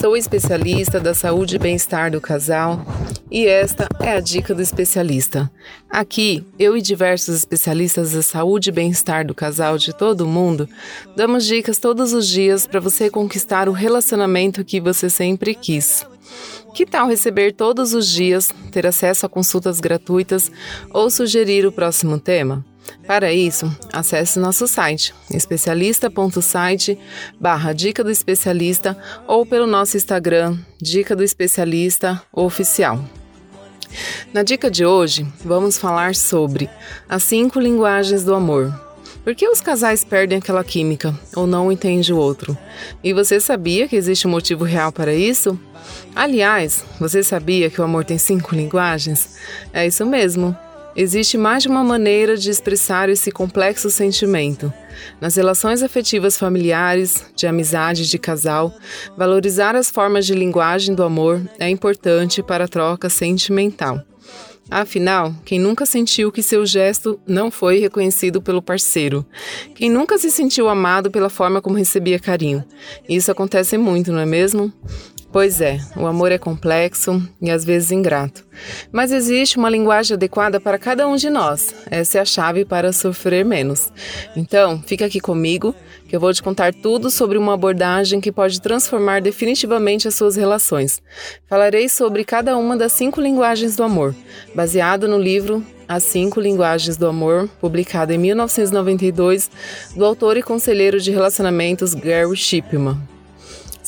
[0.00, 2.86] Sou especialista da saúde e bem-estar do casal
[3.28, 5.50] e esta é a dica do especialista.
[5.90, 10.68] Aqui, eu e diversos especialistas da saúde e bem-estar do casal de todo o mundo
[11.16, 16.06] damos dicas todos os dias para você conquistar o relacionamento que você sempre quis.
[16.72, 20.48] Que tal receber todos os dias, ter acesso a consultas gratuitas
[20.90, 22.64] ou sugerir o próximo tema?
[23.08, 26.98] Para isso, acesse nosso site especialista.site
[27.40, 28.94] barra Dica do Especialista
[29.26, 33.02] ou pelo nosso Instagram Dica do Especialista Oficial.
[34.30, 36.68] Na dica de hoje, vamos falar sobre
[37.08, 38.78] as cinco linguagens do amor.
[39.24, 42.58] Por que os casais perdem aquela química ou não entendem o outro?
[43.02, 45.58] E você sabia que existe um motivo real para isso?
[46.14, 49.38] Aliás, você sabia que o amor tem cinco linguagens?
[49.72, 50.54] É isso mesmo.
[50.96, 54.72] Existe mais de uma maneira de expressar esse complexo sentimento.
[55.20, 58.74] Nas relações afetivas familiares, de amizade, de casal,
[59.16, 64.02] valorizar as formas de linguagem do amor é importante para a troca sentimental.
[64.70, 69.24] Afinal, quem nunca sentiu que seu gesto não foi reconhecido pelo parceiro?
[69.74, 72.62] Quem nunca se sentiu amado pela forma como recebia carinho?
[73.08, 74.70] Isso acontece muito, não é mesmo?
[75.30, 78.46] Pois é, o amor é complexo e às vezes ingrato.
[78.90, 81.74] Mas existe uma linguagem adequada para cada um de nós.
[81.90, 83.92] Essa é a chave para sofrer menos.
[84.34, 85.74] Então, fica aqui comigo
[86.08, 90.34] que eu vou te contar tudo sobre uma abordagem que pode transformar definitivamente as suas
[90.34, 91.02] relações.
[91.46, 94.14] Falarei sobre cada uma das cinco linguagens do amor,
[94.54, 99.50] baseado no livro As Cinco Linguagens do Amor, publicado em 1992,
[99.94, 103.17] do autor e conselheiro de relacionamentos Gary Shipman.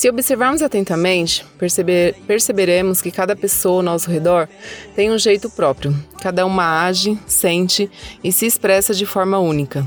[0.00, 4.48] Se observarmos atentamente, perceber, perceberemos que cada pessoa ao nosso redor
[4.96, 5.94] tem um jeito próprio.
[6.22, 7.90] Cada uma age, sente
[8.24, 9.86] e se expressa de forma única.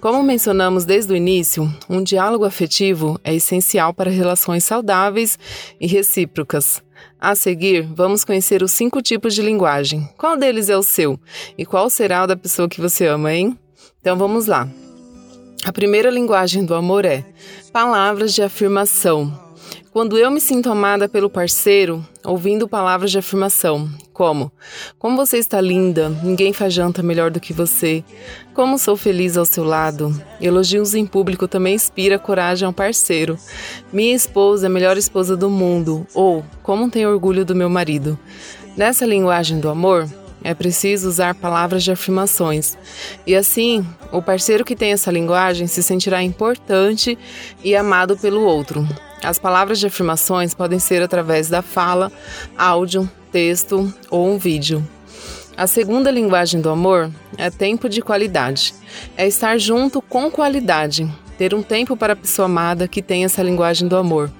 [0.00, 5.36] Como mencionamos desde o início, um diálogo afetivo é essencial para relações saudáveis
[5.80, 6.80] e recíprocas.
[7.20, 10.08] A seguir, vamos conhecer os cinco tipos de linguagem.
[10.16, 11.18] Qual deles é o seu?
[11.58, 13.58] E qual será o da pessoa que você ama, hein?
[14.00, 14.68] Então vamos lá.
[15.70, 17.24] A primeira linguagem do amor é
[17.72, 19.32] palavras de afirmação.
[19.92, 24.50] Quando eu me sinto amada pelo parceiro, ouvindo palavras de afirmação, como:
[24.98, 28.02] Como você está linda, ninguém faz janta melhor do que você.
[28.52, 30.12] Como sou feliz ao seu lado.
[30.40, 33.38] Elogios em público também inspira coragem ao parceiro.
[33.92, 36.04] Minha esposa é a melhor esposa do mundo.
[36.12, 38.18] Ou Como tenho orgulho do meu marido.
[38.76, 40.10] Nessa linguagem do amor,
[40.42, 42.76] é preciso usar palavras de afirmações.
[43.26, 47.18] E assim, o parceiro que tem essa linguagem se sentirá importante
[47.62, 48.86] e amado pelo outro.
[49.22, 52.10] As palavras de afirmações podem ser através da fala,
[52.56, 54.86] áudio, texto ou um vídeo.
[55.56, 58.74] A segunda linguagem do amor é tempo de qualidade.
[59.16, 63.42] É estar junto com qualidade, ter um tempo para a pessoa amada que tem essa
[63.42, 64.30] linguagem do amor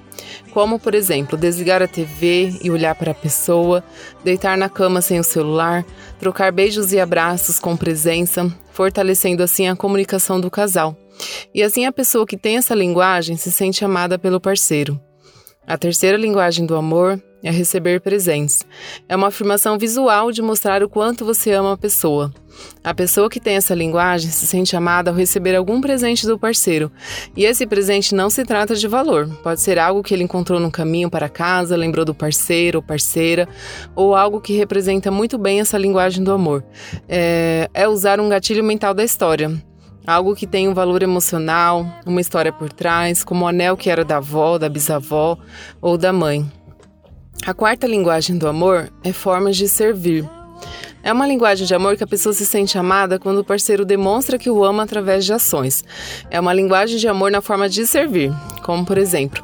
[0.51, 3.83] como, por exemplo, desligar a TV e olhar para a pessoa,
[4.23, 5.85] deitar na cama sem o celular,
[6.19, 10.95] trocar beijos e abraços com presença, fortalecendo assim a comunicação do casal.
[11.53, 14.99] E assim a pessoa que tem essa linguagem se sente amada pelo parceiro.
[15.65, 18.63] A terceira linguagem do amor é receber presentes.
[19.07, 22.33] É uma afirmação visual de mostrar o quanto você ama a pessoa.
[22.83, 26.91] A pessoa que tem essa linguagem se sente amada ao receber algum presente do parceiro.
[27.35, 29.27] E esse presente não se trata de valor.
[29.41, 33.47] Pode ser algo que ele encontrou no caminho para casa, lembrou do parceiro ou parceira,
[33.95, 36.63] ou algo que representa muito bem essa linguagem do amor.
[37.07, 39.51] É, é usar um gatilho mental da história.
[40.05, 44.03] Algo que tem um valor emocional, uma história por trás, como o anel que era
[44.03, 45.37] da avó, da bisavó
[45.79, 46.51] ou da mãe.
[47.43, 50.29] A quarta linguagem do amor é formas de servir.
[51.01, 54.37] É uma linguagem de amor que a pessoa se sente amada quando o parceiro demonstra
[54.37, 55.83] que o ama através de ações.
[56.29, 59.43] É uma linguagem de amor na forma de servir, como por exemplo,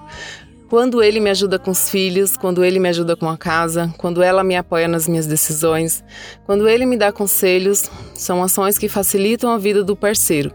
[0.70, 4.22] quando ele me ajuda com os filhos, quando ele me ajuda com a casa, quando
[4.22, 6.04] ela me apoia nas minhas decisões,
[6.46, 10.52] quando ele me dá conselhos, são ações que facilitam a vida do parceiro.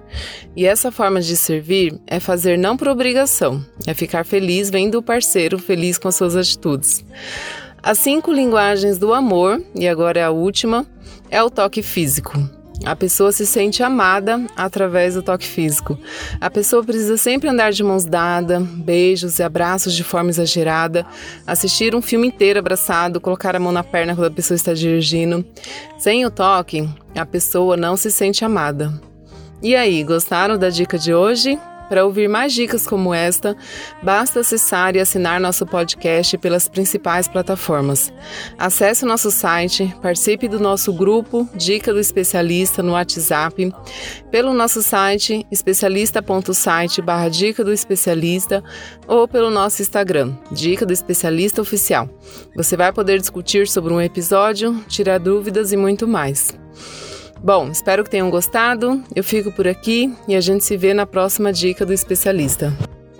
[0.55, 5.03] E essa forma de servir é fazer não por obrigação, é ficar feliz vendo o
[5.03, 7.05] parceiro feliz com as suas atitudes.
[7.83, 10.87] As cinco linguagens do amor, e agora é a última,
[11.31, 12.62] é o toque físico.
[12.85, 15.97] A pessoa se sente amada através do toque físico.
[16.41, 21.07] A pessoa precisa sempre andar de mãos dadas, beijos e abraços de forma exagerada,
[21.47, 25.45] assistir um filme inteiro abraçado, colocar a mão na perna quando a pessoa está dirigindo.
[25.97, 28.93] Sem o toque, a pessoa não se sente amada.
[29.63, 31.57] E aí, gostaram da dica de hoje?
[31.93, 33.55] Para ouvir mais dicas como esta,
[34.03, 38.11] basta acessar e assinar nosso podcast pelas principais plataformas.
[38.57, 43.71] Acesse o nosso site, participe do nosso grupo Dica do Especialista no WhatsApp,
[44.31, 48.65] pelo nosso site especialista.site barra Dica do Especialista
[49.07, 52.09] ou pelo nosso Instagram, Dica do Especialista Oficial.
[52.57, 56.57] Você vai poder discutir sobre um episódio, tirar dúvidas e muito mais.
[57.43, 59.03] Bom, espero que tenham gostado.
[59.15, 62.73] Eu fico por aqui e a gente se vê na próxima dica do especialista.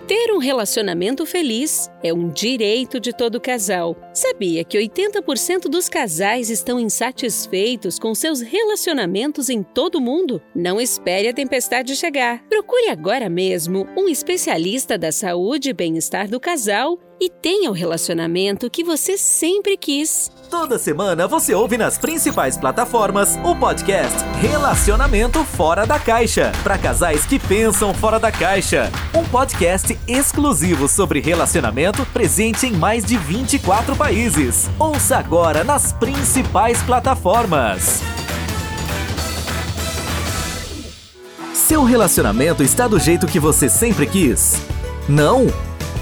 [0.07, 3.97] Ter um relacionamento feliz é um direito de todo casal.
[4.13, 10.41] Sabia que 80% dos casais estão insatisfeitos com seus relacionamentos em todo o mundo?
[10.55, 12.43] Não espere a tempestade chegar.
[12.49, 18.69] Procure agora mesmo um especialista da saúde e bem-estar do casal e tenha o relacionamento
[18.69, 20.29] que você sempre quis.
[20.49, 27.25] Toda semana você ouve nas principais plataformas o podcast Relacionamento Fora da Caixa para casais
[27.25, 28.91] que pensam fora da caixa.
[29.15, 34.69] Um podcast exclusivo sobre relacionamento presente em mais de 24 países.
[34.77, 38.01] Ouça agora nas principais plataformas.
[41.53, 44.57] Seu relacionamento está do jeito que você sempre quis?
[45.07, 45.47] Não?